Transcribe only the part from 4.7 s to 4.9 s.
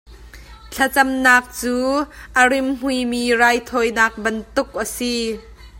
a